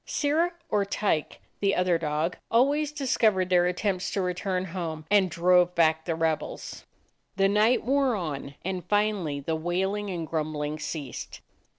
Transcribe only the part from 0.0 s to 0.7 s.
Sirrah